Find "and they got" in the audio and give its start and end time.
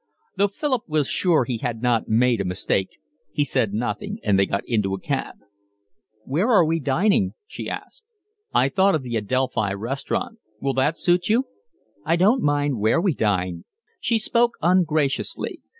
4.23-4.63